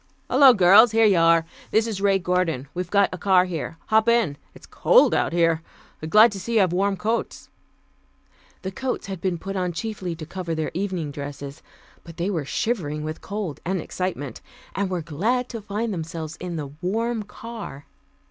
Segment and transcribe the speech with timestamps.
[0.31, 1.45] "Hello, girls, here you are.
[1.69, 2.67] This is Ray Gordon.
[2.73, 3.77] We've got a car here.
[3.89, 5.61] Hop in, it's cold out here.
[6.09, 7.49] Glad to see you have warm coats."
[8.63, 11.61] The coats had been put on chiefly to cover their evening dresses,
[12.03, 14.41] but they were shivering with cold and excitement,
[14.73, 17.85] and were glad to find themselves in the warm car.